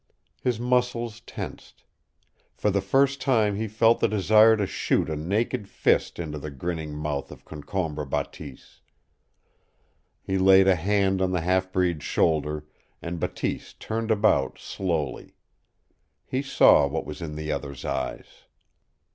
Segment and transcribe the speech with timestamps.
[0.41, 1.83] His muscles tensed.
[2.55, 6.49] For the first time he felt the desire to shoot a naked fist into the
[6.49, 8.81] grinning mouth of Concombre Bateese.
[10.23, 12.65] He laid a hand on the half breed's shoulder,
[12.99, 15.35] and Bateese turned about slowly.
[16.25, 18.45] He saw what was in the other's eyes.